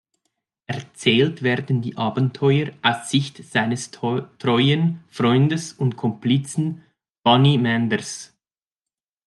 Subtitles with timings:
[0.65, 6.83] Erzählt werden die Abenteuer aus Sicht seines treuen Freundes und Komplizen
[7.23, 8.35] Bunny Manders.